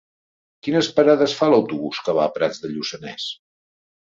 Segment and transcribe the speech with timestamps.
[0.67, 3.29] Quines parades fa l'autobús que va a Prats de Lluçanès?